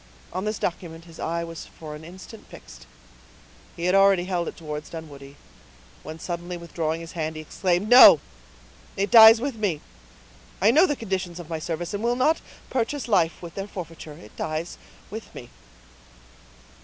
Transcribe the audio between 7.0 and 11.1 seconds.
his hand he exclaimed,— "No—it dies with me. I know the